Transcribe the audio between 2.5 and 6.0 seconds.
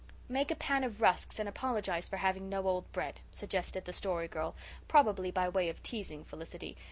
old bread," suggested the Story Girl, probably by way of